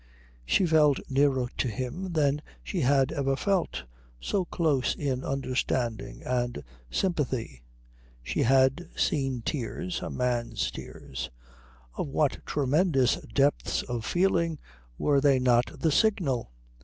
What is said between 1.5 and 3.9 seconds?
to him than she had ever felt,